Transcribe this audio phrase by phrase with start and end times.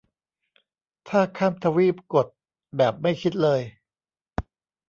[1.09, 2.27] ถ้าข้ามทวีปกด
[2.77, 3.61] แบบไม่คิดเลย